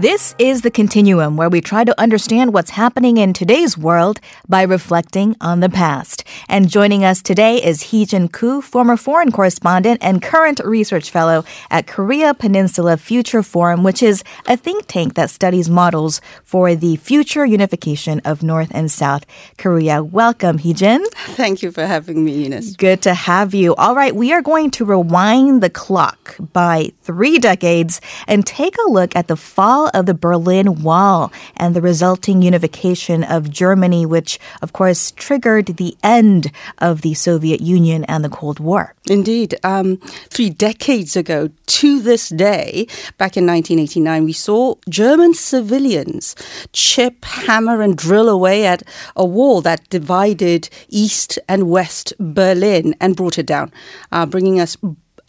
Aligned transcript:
This 0.00 0.34
is 0.38 0.62
The 0.62 0.70
Continuum, 0.70 1.36
where 1.36 1.50
we 1.50 1.60
try 1.60 1.84
to 1.84 2.00
understand 2.00 2.54
what's 2.54 2.70
happening 2.70 3.18
in 3.18 3.34
today's 3.34 3.76
world 3.76 4.18
by 4.48 4.62
reflecting 4.62 5.36
on 5.42 5.60
the 5.60 5.68
past. 5.68 6.24
And 6.48 6.70
joining 6.70 7.04
us 7.04 7.20
today 7.20 7.62
is 7.62 7.82
Hee-jin 7.82 8.28
Koo, 8.28 8.62
former 8.62 8.96
foreign 8.96 9.30
correspondent 9.30 9.98
and 10.02 10.22
current 10.22 10.58
research 10.64 11.10
fellow 11.10 11.44
at 11.70 11.86
Korea 11.86 12.32
Peninsula 12.32 12.96
Future 12.96 13.42
Forum, 13.42 13.82
which 13.82 14.02
is 14.02 14.24
a 14.46 14.56
think 14.56 14.86
tank 14.86 15.16
that 15.16 15.28
studies 15.28 15.68
models 15.68 16.22
for 16.44 16.74
the 16.74 16.96
future 16.96 17.44
unification 17.44 18.22
of 18.24 18.42
North 18.42 18.70
and 18.72 18.90
South 18.90 19.26
Korea. 19.58 20.02
Welcome, 20.02 20.56
Hee-jin. 20.56 21.04
Thank 21.36 21.62
you 21.62 21.70
for 21.70 21.84
having 21.84 22.24
me, 22.24 22.44
Eunice. 22.44 22.74
Good 22.74 23.02
to 23.02 23.12
have 23.12 23.52
you. 23.52 23.74
All 23.74 23.94
right, 23.94 24.16
we 24.16 24.32
are 24.32 24.40
going 24.40 24.70
to 24.70 24.86
rewind 24.86 25.62
the 25.62 25.68
clock 25.68 26.36
by 26.54 26.92
three 27.02 27.38
decades 27.38 28.00
and 28.26 28.46
take 28.46 28.76
a 28.78 28.90
look 28.90 29.14
at 29.14 29.28
the 29.28 29.36
fall 29.36 29.89
of 29.94 30.06
the 30.06 30.14
Berlin 30.14 30.82
Wall 30.82 31.32
and 31.56 31.74
the 31.74 31.80
resulting 31.80 32.42
unification 32.42 33.24
of 33.24 33.50
Germany, 33.50 34.06
which, 34.06 34.38
of 34.62 34.72
course, 34.72 35.12
triggered 35.12 35.66
the 35.76 35.96
end 36.02 36.50
of 36.78 37.02
the 37.02 37.14
Soviet 37.14 37.60
Union 37.60 38.04
and 38.04 38.24
the 38.24 38.28
Cold 38.28 38.60
War. 38.60 38.94
Indeed. 39.08 39.54
Um, 39.64 39.96
three 40.28 40.50
decades 40.50 41.16
ago 41.16 41.50
to 41.66 42.00
this 42.00 42.28
day, 42.28 42.86
back 43.18 43.36
in 43.36 43.46
1989, 43.46 44.24
we 44.24 44.32
saw 44.32 44.74
German 44.88 45.34
civilians 45.34 46.34
chip, 46.72 47.24
hammer, 47.24 47.82
and 47.82 47.96
drill 47.96 48.28
away 48.28 48.66
at 48.66 48.82
a 49.16 49.24
wall 49.24 49.60
that 49.62 49.88
divided 49.90 50.68
East 50.88 51.38
and 51.48 51.70
West 51.70 52.12
Berlin 52.18 52.94
and 53.00 53.16
brought 53.16 53.38
it 53.38 53.46
down, 53.46 53.72
uh, 54.12 54.26
bringing 54.26 54.60
us 54.60 54.76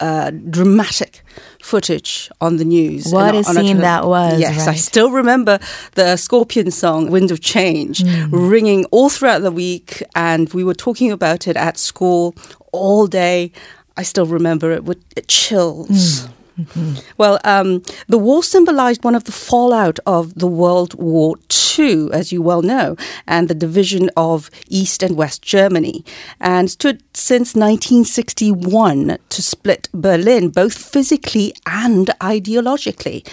uh, 0.02 0.32
dramatic 0.50 1.22
footage 1.62 2.28
on 2.40 2.56
the 2.56 2.64
news. 2.64 3.12
What 3.12 3.36
a 3.36 3.44
scene 3.44 3.78
that 3.78 4.04
was. 4.04 4.40
Yes, 4.40 4.66
right. 4.66 4.70
I 4.70 4.74
still 4.74 5.12
remember 5.12 5.60
the 5.92 6.16
Scorpion 6.16 6.72
song, 6.72 7.10
Wind 7.10 7.30
of 7.30 7.40
Change, 7.40 8.00
mm. 8.00 8.28
ringing 8.32 8.84
all 8.86 9.08
throughout 9.08 9.42
the 9.42 9.52
week. 9.52 10.02
And 10.16 10.52
we 10.52 10.64
were 10.64 10.74
talking 10.74 11.12
about 11.12 11.46
it 11.46 11.56
at 11.56 11.78
school 11.78 12.34
all 12.72 13.06
day. 13.06 13.52
I 13.96 14.02
still 14.02 14.26
remember 14.26 14.72
it 14.72 14.82
with 14.82 15.00
chills. 15.28 16.26
Mm. 16.26 16.30
Mm-hmm. 16.58 16.94
Well, 17.18 17.38
um, 17.44 17.82
the 18.08 18.18
war 18.18 18.42
symbolized 18.42 19.04
one 19.04 19.14
of 19.14 19.24
the 19.24 19.32
fallout 19.32 19.98
of 20.06 20.34
the 20.34 20.46
World 20.46 20.94
War 20.94 21.36
II, 21.78 22.10
as 22.12 22.32
you 22.32 22.42
well 22.42 22.62
know, 22.62 22.96
and 23.26 23.48
the 23.48 23.54
division 23.54 24.10
of 24.16 24.50
East 24.68 25.02
and 25.02 25.16
West 25.16 25.42
Germany, 25.42 26.04
and 26.40 26.70
stood 26.70 27.02
since 27.14 27.54
1961 27.54 29.18
to 29.28 29.42
split 29.42 29.88
Berlin, 29.94 30.50
both 30.50 30.74
physically 30.74 31.54
and 31.66 32.08
ideologically. 32.20 33.26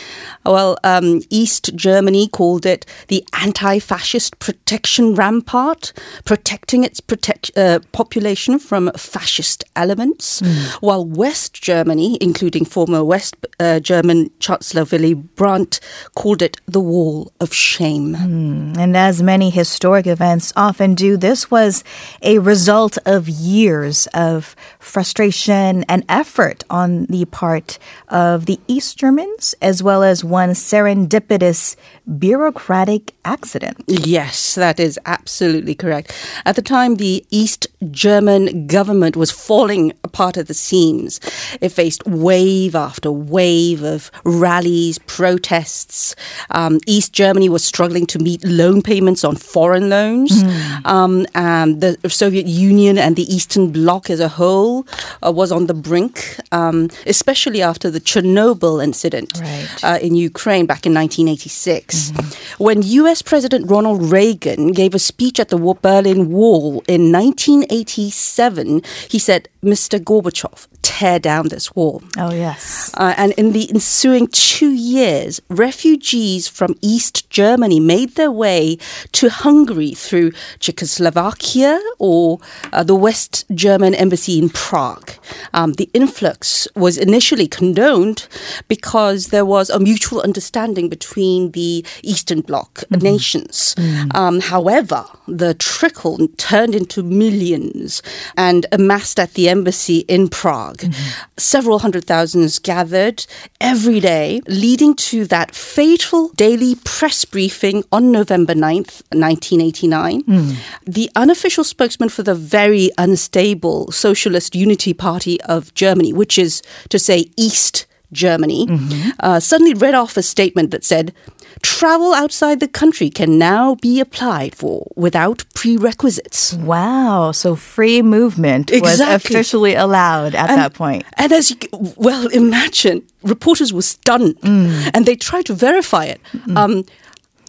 Well, 0.45 0.77
um, 0.83 1.21
East 1.29 1.75
Germany 1.75 2.27
called 2.27 2.65
it 2.65 2.85
the 3.07 3.25
anti 3.33 3.79
fascist 3.79 4.39
protection 4.39 5.15
rampart, 5.15 5.93
protecting 6.25 6.83
its 6.83 6.99
protect, 6.99 7.51
uh, 7.57 7.79
population 7.91 8.59
from 8.59 8.91
fascist 8.93 9.63
elements, 9.75 10.41
mm. 10.41 10.71
while 10.81 11.05
West 11.05 11.53
Germany, 11.53 12.17
including 12.21 12.65
former 12.65 13.03
West 13.09 13.35
uh, 13.59 13.79
German 13.79 14.29
Chancellor 14.37 14.85
Willy 14.91 15.15
Brandt 15.15 15.79
called 16.13 16.43
it 16.43 16.57
the 16.67 16.79
wall 16.79 17.31
of 17.39 17.51
shame. 17.51 18.13
Mm. 18.15 18.77
And 18.77 18.95
as 18.95 19.23
many 19.23 19.49
historic 19.49 20.05
events 20.05 20.53
often 20.55 20.93
do, 20.93 21.17
this 21.17 21.49
was 21.49 21.83
a 22.21 22.37
result 22.37 22.99
of 23.07 23.27
years 23.27 24.07
of 24.13 24.55
frustration 24.77 25.83
and 25.89 26.05
effort 26.07 26.63
on 26.69 27.05
the 27.05 27.25
part 27.25 27.79
of 28.09 28.45
the 28.45 28.59
East 28.67 28.99
Germans, 28.99 29.55
as 29.59 29.81
well 29.81 30.03
as 30.03 30.23
one 30.23 30.51
serendipitous 30.51 31.75
bureaucratic 32.19 33.13
accident. 33.25 33.77
Yes, 33.87 34.53
that 34.53 34.79
is 34.79 34.99
absolutely 35.05 35.73
correct. 35.73 36.13
At 36.45 36.55
the 36.55 36.61
time, 36.61 36.95
the 36.95 37.25
East 37.31 37.65
German 37.89 38.67
government 38.67 39.15
was 39.15 39.31
falling 39.31 39.93
apart 40.03 40.37
at 40.37 40.47
the 40.47 40.53
seams. 40.53 41.19
It 41.59 41.69
faced 41.69 42.05
wave 42.05 42.75
after 42.75 42.98
wave 43.05 43.83
of 43.83 44.11
rallies, 44.23 44.99
protests. 44.99 46.15
Um, 46.51 46.79
East 46.87 47.13
Germany 47.13 47.49
was 47.49 47.63
struggling 47.63 48.05
to 48.07 48.19
meet 48.19 48.43
loan 48.43 48.81
payments 48.81 49.23
on 49.23 49.35
foreign 49.35 49.89
loans. 49.89 50.43
Mm. 50.43 50.85
Um, 50.85 51.25
and 51.35 51.81
the 51.81 51.97
Soviet 52.09 52.47
Union 52.47 52.97
and 52.97 53.15
the 53.15 53.23
Eastern 53.33 53.71
Bloc 53.71 54.09
as 54.09 54.19
a 54.19 54.27
whole 54.27 54.85
uh, 55.25 55.31
was 55.31 55.51
on 55.51 55.67
the 55.67 55.73
brink, 55.73 56.37
um, 56.51 56.89
especially 57.05 57.61
after 57.61 57.89
the 57.89 57.99
Chernobyl 57.99 58.83
incident 58.83 59.39
right. 59.39 59.83
uh, 59.83 59.99
in 60.01 60.15
Ukraine 60.15 60.65
back 60.65 60.85
in 60.85 60.93
1986. 60.93 62.11
Mm-hmm. 62.11 62.63
When 62.63 62.81
US 62.81 63.21
President 63.21 63.69
Ronald 63.69 64.11
Reagan 64.11 64.71
gave 64.71 64.93
a 64.93 64.99
speech 64.99 65.39
at 65.39 65.49
the 65.49 65.57
Berlin 65.81 66.29
Wall 66.29 66.83
in 66.87 67.11
1987, 67.11 68.81
he 69.09 69.19
said, 69.19 69.47
Mr. 69.63 69.99
Gorbachev, 69.99 70.67
tear 70.81 71.19
down 71.19 71.49
this 71.49 71.75
wall. 71.75 72.01
Oh, 72.17 72.33
yes. 72.33 72.88
Uh, 72.95 73.13
and 73.17 73.33
in 73.33 73.51
the 73.51 73.69
ensuing 73.69 74.27
two 74.27 74.71
years, 74.71 75.41
refugees 75.49 76.47
from 76.47 76.75
East 76.81 77.29
Germany 77.29 77.79
made 77.79 78.15
their 78.15 78.31
way 78.31 78.77
to 79.13 79.29
Hungary 79.29 79.93
through 79.93 80.31
Czechoslovakia 80.59 81.79
or 81.97 82.39
uh, 82.73 82.83
the 82.83 82.95
West 82.95 83.45
German 83.53 83.93
embassy 83.95 84.37
in 84.39 84.49
Prague. 84.49 85.11
Um, 85.53 85.73
the 85.73 85.89
influx 85.93 86.67
was 86.75 86.97
initially 86.97 87.47
condoned 87.47 88.27
because 88.67 89.27
there 89.27 89.45
was 89.45 89.69
a 89.69 89.79
mutual 89.79 90.21
understanding 90.21 90.89
between 90.89 91.51
the 91.51 91.85
Eastern 92.03 92.41
Bloc 92.41 92.75
mm-hmm. 92.75 93.03
nations. 93.03 93.75
Mm-hmm. 93.75 94.15
Um, 94.15 94.39
however, 94.39 95.05
the 95.27 95.53
trickle 95.53 96.27
turned 96.37 96.75
into 96.75 97.03
millions 97.03 98.01
and 98.37 98.65
amassed 98.71 99.19
at 99.19 99.33
the 99.33 99.49
embassy 99.49 99.99
in 100.07 100.29
Prague. 100.29 100.79
Mm-hmm. 100.79 101.23
Several 101.37 101.79
hundred 101.79 102.05
thousands 102.05 102.59
gathered 102.59 103.25
every 103.61 103.99
day, 103.99 104.41
leading 104.47 104.95
to 104.95 105.25
that 105.25 105.55
fatal 105.55 106.29
daily 106.29 106.75
press 106.83 107.25
briefing 107.25 107.83
on 107.91 108.11
November 108.11 108.53
9th, 108.53 109.01
1989. 109.13 110.23
Mm. 110.23 110.55
The 110.85 111.09
unofficial 111.15 111.63
spokesman 111.63 112.09
for 112.09 112.23
the 112.23 112.35
very 112.35 112.89
unstable 112.97 113.91
Socialist 113.91 114.55
Unity 114.55 114.93
Party 114.93 115.38
of 115.41 115.73
Germany, 115.73 116.13
which 116.13 116.37
is 116.37 116.61
to 116.89 116.99
say 116.99 117.25
East 117.37 117.85
Germany, 118.11 118.65
mm-hmm. 118.67 119.09
uh, 119.19 119.39
suddenly 119.39 119.73
read 119.73 119.93
off 119.93 120.17
a 120.17 120.23
statement 120.23 120.71
that 120.71 120.83
said, 120.83 121.13
travel 121.61 122.13
outside 122.13 122.59
the 122.59 122.67
country 122.67 123.09
can 123.09 123.37
now 123.37 123.75
be 123.75 123.99
applied 123.99 124.55
for 124.55 124.87
without 124.95 125.43
prerequisites. 125.53 126.53
Wow. 126.53 127.31
So 127.31 127.55
free 127.55 128.01
movement 128.01 128.71
exactly. 128.71 129.05
was 129.05 129.25
officially 129.25 129.75
allowed 129.75 130.35
at 130.35 130.49
and, 130.49 130.59
that 130.59 130.73
point. 130.73 131.03
And 131.17 131.31
as 131.31 131.51
you 131.51 131.57
well 131.97 132.27
imagine, 132.27 133.05
reporters 133.23 133.73
were 133.73 133.81
stunned 133.81 134.39
mm. 134.41 134.91
and 134.93 135.05
they 135.05 135.15
tried 135.15 135.45
to 135.47 135.53
verify 135.53 136.05
it. 136.05 136.21
Mm. 136.33 136.57
Um, 136.57 136.85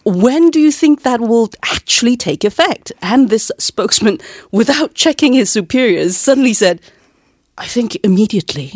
when 0.03 0.49
do 0.49 0.59
you 0.59 0.71
think 0.71 1.03
that 1.03 1.21
will 1.21 1.49
actually 1.63 2.17
take 2.17 2.43
effect? 2.43 2.91
And 3.01 3.29
this 3.29 3.51
spokesman, 3.57 4.19
without 4.51 4.93
checking 4.93 5.33
his 5.33 5.49
superiors, 5.49 6.17
suddenly 6.17 6.53
said, 6.53 6.81
I 7.61 7.67
think 7.67 7.95
immediately. 8.03 8.69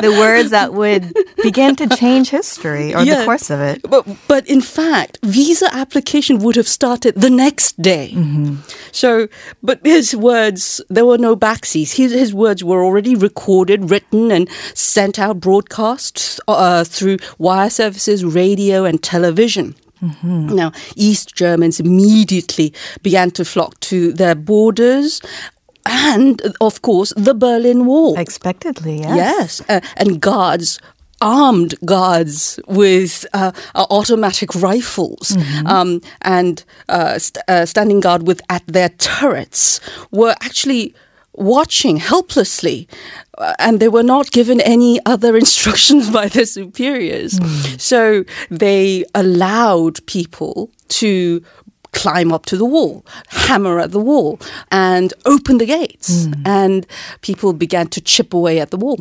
the 0.00 0.16
words 0.18 0.50
that 0.50 0.72
would 0.72 1.14
begin 1.42 1.76
to 1.76 1.86
change 1.88 2.30
history 2.30 2.94
or 2.94 3.02
yeah, 3.02 3.18
the 3.18 3.24
course 3.26 3.50
of 3.50 3.60
it. 3.60 3.82
But, 3.82 4.06
but 4.26 4.48
in 4.48 4.62
fact, 4.62 5.18
visa 5.22 5.68
application 5.74 6.38
would 6.38 6.56
have 6.56 6.66
started 6.66 7.14
the 7.14 7.28
next 7.28 7.82
day. 7.82 8.12
Mm-hmm. 8.14 8.56
So, 8.90 9.28
but 9.62 9.84
his 9.84 10.16
words, 10.16 10.80
there 10.88 11.04
were 11.04 11.18
no 11.18 11.36
backseas. 11.36 11.96
His, 11.96 12.12
his 12.12 12.32
words 12.32 12.64
were 12.64 12.82
already 12.82 13.14
recorded, 13.14 13.90
written, 13.90 14.32
and 14.32 14.48
sent 14.72 15.18
out 15.18 15.40
broadcasts 15.40 16.40
uh, 16.48 16.84
through 16.84 17.18
wire 17.36 17.68
services, 17.68 18.24
radio, 18.24 18.86
and 18.86 19.02
television. 19.02 19.74
Mm-hmm. 20.02 20.54
Now, 20.54 20.72
East 20.96 21.34
Germans 21.34 21.80
immediately 21.80 22.72
began 23.02 23.30
to 23.32 23.44
flock 23.44 23.78
to 23.80 24.14
their 24.14 24.34
borders 24.34 25.20
and 25.86 26.40
of 26.60 26.82
course 26.82 27.12
the 27.16 27.34
Berlin 27.34 27.86
Wall. 27.86 28.18
Expectedly, 28.18 29.00
yes. 29.00 29.16
Yes, 29.16 29.62
uh, 29.68 29.80
and 29.96 30.20
guards 30.20 30.80
armed 31.20 31.74
guards 31.84 32.58
with 32.66 33.26
uh, 33.32 33.52
uh, 33.74 33.86
automatic 33.90 34.54
rifles 34.54 35.36
mm-hmm. 35.36 35.66
um, 35.66 36.00
and 36.22 36.64
uh, 36.88 37.18
st- 37.18 37.44
uh, 37.48 37.66
standing 37.66 38.00
guard 38.00 38.26
with 38.26 38.40
at 38.48 38.66
their 38.66 38.88
turrets 38.88 39.80
were 40.10 40.34
actually 40.40 40.94
watching 41.34 41.98
helplessly 41.98 42.88
uh, 43.38 43.54
and 43.58 43.80
they 43.80 43.88
were 43.88 44.02
not 44.02 44.30
given 44.30 44.60
any 44.62 44.98
other 45.04 45.36
instructions 45.44 46.10
by 46.10 46.26
their 46.28 46.46
superiors 46.46 47.38
mm. 47.38 47.80
so 47.80 48.24
they 48.50 49.04
allowed 49.14 50.04
people 50.06 50.70
to 50.88 51.42
climb 51.92 52.32
up 52.32 52.46
to 52.46 52.56
the 52.56 52.64
wall, 52.64 53.04
hammer 53.28 53.78
at 53.80 53.90
the 53.90 54.00
wall, 54.00 54.38
and 54.70 55.12
open 55.26 55.58
the 55.58 55.66
gates. 55.66 56.26
Mm. 56.26 56.42
And 56.46 56.86
people 57.20 57.52
began 57.52 57.88
to 57.88 58.00
chip 58.00 58.34
away 58.34 58.60
at 58.60 58.70
the 58.70 58.76
wall. 58.76 59.00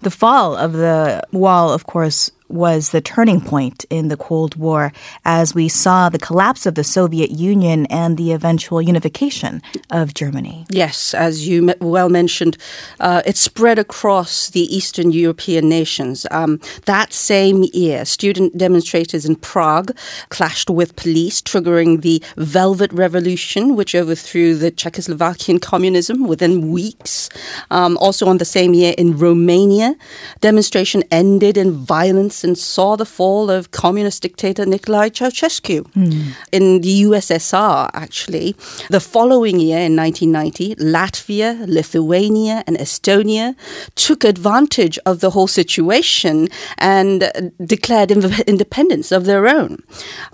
The 0.00 0.10
fall 0.10 0.54
of 0.54 0.74
the 0.74 1.22
wall, 1.32 1.72
of 1.72 1.86
course, 1.86 2.30
was 2.48 2.90
the 2.90 3.00
turning 3.00 3.40
point 3.40 3.84
in 3.90 4.08
the 4.08 4.16
Cold 4.16 4.56
War 4.56 4.92
as 5.24 5.54
we 5.54 5.68
saw 5.68 6.08
the 6.08 6.18
collapse 6.18 6.66
of 6.66 6.74
the 6.74 6.84
Soviet 6.84 7.30
Union 7.30 7.86
and 7.86 8.16
the 8.16 8.32
eventual 8.32 8.82
unification 8.82 9.62
of 9.90 10.14
Germany. 10.14 10.66
Yes, 10.68 11.14
as 11.14 11.48
you 11.48 11.74
well 11.80 12.08
mentioned, 12.08 12.58
uh, 13.00 13.22
it 13.24 13.36
spread 13.36 13.78
across 13.78 14.50
the 14.50 14.74
Eastern 14.74 15.10
European 15.10 15.68
nations. 15.68 16.26
Um, 16.30 16.60
that 16.84 17.12
same 17.12 17.64
year, 17.72 18.04
student 18.04 18.56
demonstrators 18.58 19.24
in 19.24 19.36
Prague 19.36 19.96
clashed 20.28 20.68
with 20.68 20.96
police, 20.96 21.40
triggering 21.40 22.02
the 22.02 22.22
Velvet 22.36 22.92
Revolution, 22.92 23.74
which 23.74 23.94
overthrew 23.94 24.54
the 24.54 24.70
Czechoslovakian 24.70 25.60
communism 25.60 26.26
within 26.26 26.70
weeks. 26.70 27.30
Um, 27.70 27.96
also, 27.98 28.26
on 28.26 28.38
the 28.38 28.44
same 28.44 28.74
year 28.74 28.94
in 28.98 29.18
Romania, 29.18 29.94
demonstration 30.40 31.02
ended 31.10 31.56
in 31.56 31.72
violence 31.72 32.33
and 32.42 32.58
saw 32.58 32.96
the 32.96 33.04
fall 33.06 33.50
of 33.50 33.70
communist 33.70 34.22
dictator 34.22 34.64
Nicolae 34.64 35.10
Ceausescu. 35.10 35.82
Mm. 35.92 36.32
In 36.50 36.80
the 36.80 37.02
USSR, 37.02 37.90
actually, 37.92 38.56
the 38.88 39.00
following 39.00 39.60
year 39.60 39.80
in 39.80 39.94
1990, 39.94 40.76
Latvia, 40.76 41.66
Lithuania, 41.68 42.64
and 42.66 42.76
Estonia 42.78 43.54
took 43.94 44.24
advantage 44.24 44.98
of 45.04 45.20
the 45.20 45.30
whole 45.30 45.46
situation 45.46 46.48
and 46.78 47.52
declared 47.64 48.10
independence 48.10 49.12
of 49.12 49.26
their 49.26 49.46
own. 49.46 49.82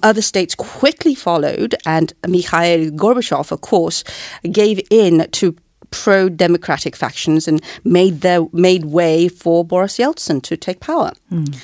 Other 0.03 0.23
states 0.23 0.55
quickly 0.55 1.15
followed, 1.15 1.75
and 1.85 2.13
Mikhail 2.27 2.91
Gorbachev, 2.91 3.51
of 3.51 3.61
course, 3.61 4.05
gave 4.51 4.81
in 4.91 5.29
to 5.33 5.57
pro-democratic 5.91 6.97
factions 6.97 7.49
and 7.49 7.63
made 7.85 8.21
their 8.21 8.47
made 8.53 8.87
way 8.87 9.29
for 9.29 9.65
Boris 9.65 9.99
Yeltsin 9.99 10.43
to 10.43 10.57
take 10.57 10.81
power. 10.81 11.13
Mm. 11.33 11.57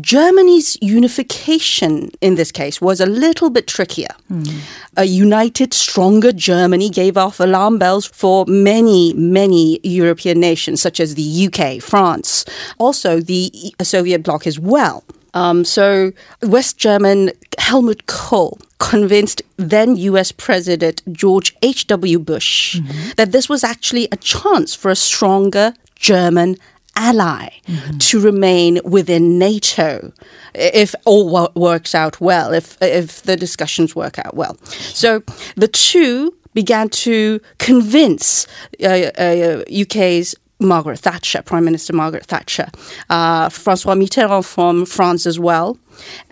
Germany's 0.00 0.76
unification 0.80 2.10
in 2.20 2.34
this 2.34 2.52
case 2.52 2.80
was 2.80 3.00
a 3.00 3.06
little 3.06 3.50
bit 3.50 3.66
trickier. 3.66 4.14
Mm. 4.30 4.60
A 4.96 5.04
united, 5.04 5.74
stronger 5.74 6.32
Germany 6.32 6.90
gave 6.90 7.16
off 7.16 7.40
alarm 7.40 7.78
bells 7.78 8.06
for 8.06 8.44
many, 8.46 9.12
many 9.14 9.80
European 9.82 10.40
nations, 10.40 10.80
such 10.80 11.00
as 11.00 11.14
the 11.14 11.46
UK, 11.46 11.82
France, 11.82 12.44
also 12.78 13.20
the 13.20 13.74
Soviet 13.82 14.22
bloc 14.22 14.46
as 14.46 14.58
well. 14.58 15.04
Um, 15.36 15.66
so 15.66 16.12
West 16.42 16.78
German 16.78 17.30
Helmut 17.58 18.06
Kohl 18.06 18.58
convinced 18.78 19.42
then 19.58 19.96
US 19.96 20.32
President 20.32 21.02
George 21.12 21.54
H.W. 21.60 22.18
Bush 22.18 22.76
mm-hmm. 22.76 23.10
that 23.16 23.32
this 23.32 23.46
was 23.46 23.62
actually 23.62 24.08
a 24.10 24.16
chance 24.16 24.74
for 24.74 24.90
a 24.90 24.96
stronger 24.96 25.74
German 25.94 26.56
ally 26.96 27.50
mm-hmm. 27.66 27.98
to 27.98 28.18
remain 28.18 28.80
within 28.82 29.38
NATO 29.38 30.10
if 30.54 30.94
all 31.04 31.50
works 31.54 31.94
out 31.94 32.18
well, 32.18 32.54
if, 32.54 32.80
if 32.80 33.22
the 33.22 33.36
discussions 33.36 33.94
work 33.94 34.18
out 34.18 34.34
well. 34.34 34.56
So 34.64 35.22
the 35.54 35.68
two 35.68 36.34
began 36.54 36.88
to 36.88 37.40
convince 37.58 38.46
uh, 38.82 39.10
uh, 39.18 39.64
UK's 39.70 40.34
Margaret 40.58 40.98
Thatcher, 40.98 41.42
Prime 41.42 41.64
Minister 41.64 41.92
Margaret 41.92 42.26
Thatcher, 42.26 42.68
uh, 43.10 43.48
Francois 43.48 43.94
Mitterrand 43.94 44.44
from 44.44 44.86
France 44.86 45.26
as 45.26 45.38
well, 45.38 45.78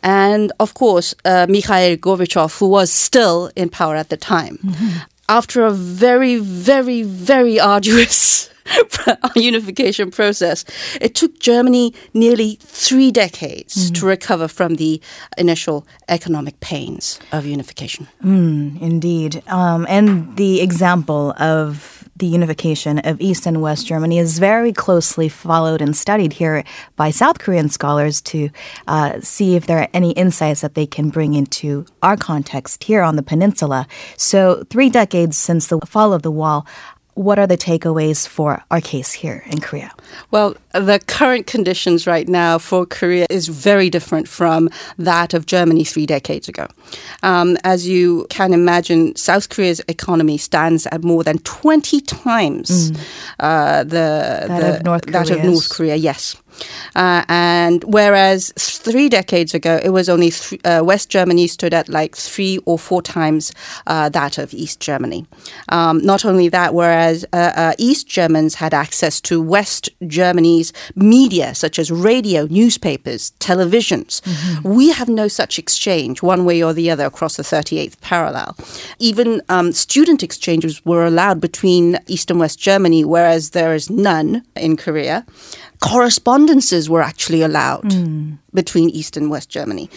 and 0.02 0.52
of 0.60 0.74
course 0.74 1.14
uh, 1.24 1.46
Mikhail 1.48 1.96
Gorbachev, 1.96 2.58
who 2.58 2.68
was 2.68 2.90
still 2.90 3.50
in 3.56 3.68
power 3.68 3.96
at 3.96 4.08
the 4.08 4.16
time. 4.16 4.58
Mm-hmm. 4.58 4.98
After 5.28 5.64
a 5.64 5.70
very, 5.70 6.36
very, 6.36 7.02
very 7.02 7.58
arduous 7.58 8.50
unification 9.34 10.10
process, 10.10 10.64
it 11.00 11.14
took 11.14 11.38
Germany 11.38 11.94
nearly 12.12 12.58
three 12.60 13.10
decades 13.10 13.90
mm. 13.90 13.94
to 14.00 14.06
recover 14.06 14.48
from 14.48 14.76
the 14.76 15.00
initial 15.38 15.86
economic 16.08 16.60
pains 16.60 17.18
of 17.32 17.46
unification. 17.46 18.06
Mm, 18.22 18.80
indeed. 18.80 19.42
Um, 19.48 19.86
and 19.88 20.36
the 20.36 20.60
example 20.60 21.34
of 21.38 22.03
the 22.24 22.30
unification 22.30 23.00
of 23.00 23.20
East 23.20 23.44
and 23.44 23.60
West 23.60 23.86
Germany 23.86 24.18
is 24.18 24.38
very 24.38 24.72
closely 24.72 25.28
followed 25.28 25.82
and 25.82 25.94
studied 25.94 26.32
here 26.32 26.64
by 26.96 27.10
South 27.10 27.38
Korean 27.38 27.68
scholars 27.68 28.22
to 28.22 28.48
uh, 28.88 29.20
see 29.20 29.56
if 29.56 29.66
there 29.66 29.80
are 29.80 29.88
any 29.92 30.12
insights 30.12 30.62
that 30.62 30.74
they 30.74 30.86
can 30.86 31.10
bring 31.10 31.34
into 31.34 31.84
our 32.02 32.16
context 32.16 32.84
here 32.84 33.02
on 33.02 33.16
the 33.16 33.22
peninsula. 33.22 33.86
So, 34.16 34.64
three 34.70 34.88
decades 34.88 35.36
since 35.36 35.66
the 35.66 35.80
fall 35.80 36.14
of 36.14 36.22
the 36.22 36.30
wall, 36.30 36.66
what 37.14 37.38
are 37.38 37.46
the 37.46 37.56
takeaways 37.56 38.26
for 38.26 38.62
our 38.70 38.80
case 38.80 39.12
here 39.12 39.44
in 39.46 39.60
Korea? 39.60 39.92
Well, 40.30 40.56
the 40.72 41.00
current 41.06 41.46
conditions 41.46 42.06
right 42.06 42.28
now 42.28 42.58
for 42.58 42.86
Korea 42.86 43.26
is 43.30 43.48
very 43.48 43.88
different 43.90 44.28
from 44.28 44.68
that 44.98 45.34
of 45.34 45.46
Germany 45.46 45.84
three 45.84 46.06
decades 46.06 46.48
ago. 46.48 46.66
Um, 47.22 47.56
as 47.64 47.86
you 47.88 48.26
can 48.30 48.52
imagine, 48.52 49.14
South 49.16 49.48
Korea's 49.48 49.80
economy 49.88 50.38
stands 50.38 50.86
at 50.86 51.04
more 51.04 51.22
than 51.22 51.38
20 51.38 52.00
times 52.00 52.90
mm. 52.90 53.00
uh, 53.40 53.84
the, 53.84 53.88
that, 53.90 54.84
the, 54.84 54.92
of 54.92 55.02
that 55.02 55.30
of 55.30 55.44
North 55.44 55.70
Korea. 55.70 55.96
Yes. 55.96 56.36
Uh, 56.94 57.24
and 57.28 57.82
whereas 57.84 58.52
three 58.58 59.08
decades 59.08 59.54
ago, 59.54 59.80
it 59.82 59.90
was 59.90 60.08
only 60.08 60.30
th- 60.30 60.60
uh, 60.64 60.82
West 60.84 61.08
Germany 61.08 61.46
stood 61.46 61.74
at 61.74 61.88
like 61.88 62.16
three 62.16 62.58
or 62.64 62.78
four 62.78 63.02
times 63.02 63.52
uh, 63.86 64.08
that 64.10 64.38
of 64.38 64.54
East 64.54 64.80
Germany. 64.80 65.26
Um, 65.68 65.98
not 65.98 66.24
only 66.24 66.48
that, 66.48 66.74
whereas 66.74 67.24
uh, 67.32 67.52
uh, 67.56 67.72
East 67.78 68.06
Germans 68.06 68.54
had 68.56 68.74
access 68.74 69.20
to 69.22 69.40
West 69.40 69.88
Germany's 70.06 70.72
media, 70.94 71.54
such 71.54 71.78
as 71.78 71.90
radio, 71.90 72.46
newspapers, 72.46 73.32
televisions, 73.40 74.20
mm-hmm. 74.22 74.68
we 74.74 74.92
have 74.92 75.08
no 75.08 75.28
such 75.28 75.58
exchange 75.58 76.22
one 76.22 76.44
way 76.44 76.62
or 76.62 76.72
the 76.72 76.90
other 76.90 77.06
across 77.06 77.36
the 77.36 77.42
38th 77.42 78.00
parallel. 78.00 78.56
Even 78.98 79.42
um, 79.48 79.72
student 79.72 80.22
exchanges 80.22 80.84
were 80.84 81.04
allowed 81.04 81.40
between 81.40 81.98
East 82.06 82.30
and 82.30 82.40
West 82.40 82.58
Germany, 82.58 83.04
whereas 83.04 83.50
there 83.50 83.74
is 83.74 83.90
none 83.90 84.42
in 84.56 84.76
Korea 84.76 85.26
correspondences 86.44 86.88
were 86.88 87.02
actually 87.02 87.42
allowed 87.42 87.84
mm. 87.84 88.38
Between 88.54 88.90
East 88.90 89.16
and 89.16 89.30
West 89.30 89.50
Germany. 89.50 89.90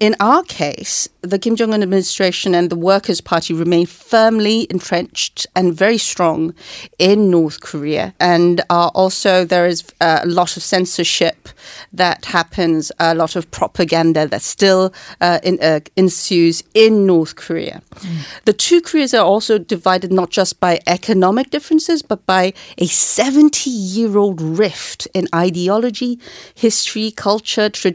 In 0.00 0.16
our 0.20 0.42
case, 0.42 1.08
the 1.22 1.38
Kim 1.38 1.56
Jong 1.56 1.72
un 1.72 1.82
administration 1.82 2.54
and 2.54 2.68
the 2.68 2.76
Workers' 2.76 3.20
Party 3.20 3.54
remain 3.54 3.86
firmly 3.86 4.66
entrenched 4.68 5.46
and 5.54 5.72
very 5.72 5.98
strong 5.98 6.52
in 6.98 7.30
North 7.30 7.60
Korea. 7.60 8.12
And 8.18 8.60
uh, 8.70 8.88
also, 8.88 9.44
there 9.44 9.66
is 9.66 9.84
a 10.00 10.26
lot 10.26 10.56
of 10.56 10.62
censorship 10.62 11.48
that 11.92 12.24
happens, 12.24 12.90
a 12.98 13.14
lot 13.14 13.36
of 13.36 13.50
propaganda 13.50 14.26
that 14.26 14.42
still 14.42 14.92
uh, 15.20 15.38
in, 15.42 15.58
uh, 15.62 15.80
ensues 15.96 16.64
in 16.74 17.06
North 17.06 17.36
Korea. 17.36 17.80
Mm. 17.94 18.44
The 18.44 18.52
two 18.52 18.80
Koreas 18.80 19.14
are 19.14 19.24
also 19.24 19.58
divided 19.58 20.12
not 20.12 20.30
just 20.30 20.60
by 20.60 20.80
economic 20.86 21.50
differences, 21.50 22.02
but 22.02 22.26
by 22.26 22.52
a 22.78 22.86
70 22.86 23.70
year 23.70 24.18
old 24.18 24.40
rift 24.40 25.06
in 25.14 25.28
ideology, 25.34 26.18
history, 26.54 27.12
culture, 27.12 27.68
tradition, 27.68 27.93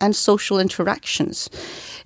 and 0.00 0.14
social 0.14 0.58
interactions. 0.58 1.48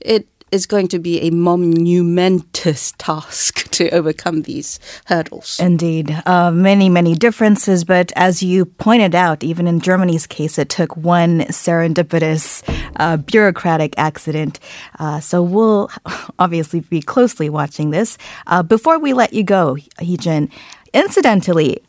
It 0.00 0.26
is 0.52 0.66
going 0.66 0.86
to 0.86 0.98
be 0.98 1.20
a 1.22 1.30
monumentous 1.30 2.92
task 2.98 3.68
to 3.70 3.88
overcome 3.90 4.42
these 4.42 4.78
hurdles. 5.06 5.58
Indeed. 5.58 6.14
Uh, 6.26 6.50
many, 6.50 6.88
many 6.90 7.14
differences, 7.14 7.84
but 7.84 8.12
as 8.14 8.42
you 8.42 8.66
pointed 8.66 9.14
out, 9.14 9.42
even 9.42 9.66
in 9.66 9.80
Germany's 9.80 10.26
case, 10.26 10.58
it 10.58 10.68
took 10.68 10.94
one 10.96 11.40
serendipitous 11.48 12.62
uh, 12.96 13.16
bureaucratic 13.16 13.94
accident. 13.96 14.60
Uh, 14.98 15.18
so 15.20 15.42
we'll 15.42 15.90
obviously 16.38 16.80
be 16.80 17.00
closely 17.00 17.48
watching 17.48 17.90
this. 17.90 18.18
Uh, 18.46 18.62
before 18.62 18.98
we 18.98 19.14
let 19.14 19.32
you 19.32 19.42
go, 19.42 19.76
Heejin, 19.98 20.52
incidentally, 20.92 21.82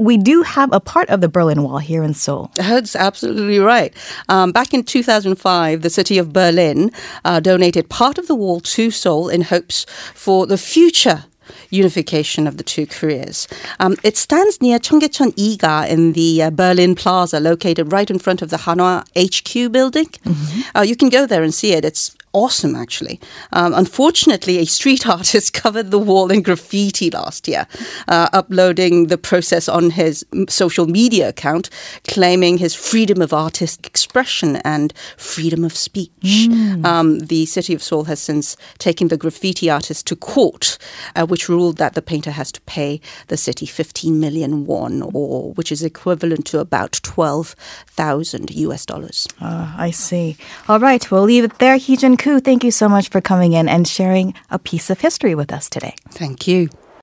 we 0.00 0.16
do 0.16 0.40
have 0.42 0.72
a 0.72 0.80
part 0.80 1.10
of 1.10 1.20
the 1.20 1.28
Berlin 1.28 1.62
Wall 1.62 1.76
here 1.76 2.02
in 2.02 2.14
Seoul. 2.14 2.50
That's 2.54 2.96
absolutely 2.96 3.58
right. 3.58 3.94
Um, 4.30 4.50
back 4.50 4.72
in 4.72 4.82
2005, 4.82 5.82
the 5.82 5.90
city 5.90 6.16
of 6.16 6.32
Berlin 6.32 6.90
uh, 7.22 7.38
donated 7.40 7.90
part 7.90 8.16
of 8.16 8.26
the 8.26 8.34
wall 8.34 8.60
to 8.60 8.90
Seoul 8.90 9.28
in 9.28 9.42
hopes 9.42 9.84
for 10.14 10.46
the 10.46 10.56
future 10.56 11.24
unification 11.70 12.46
of 12.46 12.56
the 12.56 12.62
two 12.62 12.86
Koreas. 12.86 13.48
Um, 13.78 13.96
it 14.02 14.16
stands 14.16 14.60
near 14.60 14.78
Cheonggyecheon 14.78 15.32
Iga 15.34 15.88
in 15.88 16.12
the 16.12 16.42
uh, 16.42 16.50
Berlin 16.50 16.94
Plaza, 16.94 17.40
located 17.40 17.92
right 17.92 18.10
in 18.10 18.18
front 18.18 18.42
of 18.42 18.50
the 18.50 18.58
Hanwha 18.58 19.04
HQ 19.16 19.72
building. 19.72 20.06
Mm-hmm. 20.06 20.76
Uh, 20.76 20.82
you 20.82 20.96
can 20.96 21.08
go 21.08 21.26
there 21.26 21.42
and 21.42 21.54
see 21.54 21.72
it. 21.72 21.84
It's 21.84 22.16
awesome, 22.32 22.76
actually. 22.76 23.20
Um, 23.52 23.74
unfortunately, 23.74 24.58
a 24.58 24.66
street 24.66 25.06
artist 25.16 25.52
covered 25.52 25.90
the 25.90 25.98
wall 25.98 26.30
in 26.30 26.42
graffiti 26.42 27.10
last 27.10 27.48
year, 27.48 27.66
uh, 28.08 28.28
uploading 28.32 29.08
the 29.08 29.18
process 29.18 29.68
on 29.68 29.90
his 29.90 30.24
social 30.48 30.86
media 30.86 31.28
account, 31.28 31.70
claiming 32.06 32.58
his 32.58 32.74
freedom 32.74 33.20
of 33.20 33.32
artistic 33.32 33.86
expression 33.86 34.56
and 34.56 34.92
freedom 35.16 35.64
of 35.64 35.76
speech. 35.76 36.10
Mm. 36.22 36.84
Um, 36.84 37.18
the 37.20 37.46
city 37.46 37.74
of 37.74 37.82
Seoul 37.82 38.04
has 38.04 38.20
since 38.20 38.56
taken 38.78 39.08
the 39.08 39.16
graffiti 39.16 39.68
artist 39.68 40.06
to 40.08 40.16
court, 40.16 40.78
uh, 41.16 41.26
which 41.26 41.48
ruled 41.60 41.76
that 41.76 41.94
the 41.94 42.02
painter 42.02 42.32
has 42.40 42.50
to 42.52 42.60
pay 42.62 43.00
the 43.28 43.36
city 43.36 43.66
15 43.66 44.18
million 44.18 44.64
won, 44.66 45.02
or 45.02 45.52
which 45.52 45.70
is 45.70 45.82
equivalent 45.82 46.46
to 46.46 46.58
about 46.58 46.92
12,000 47.02 48.50
US 48.66 48.86
dollars. 48.86 49.28
Uh, 49.40 49.66
I 49.76 49.90
see. 49.90 50.36
All 50.68 50.80
right, 50.80 51.10
we'll 51.10 51.28
leave 51.32 51.44
it 51.44 51.58
there. 51.58 51.76
Heejin 51.76 52.18
Koo, 52.18 52.40
thank 52.40 52.64
you 52.64 52.70
so 52.70 52.88
much 52.88 53.08
for 53.10 53.20
coming 53.20 53.52
in 53.52 53.68
and 53.68 53.86
sharing 53.86 54.34
a 54.50 54.58
piece 54.58 54.90
of 54.90 55.00
history 55.00 55.34
with 55.34 55.52
us 55.52 55.68
today. 55.68 55.94
Thank 56.10 56.48
you. 56.48 56.68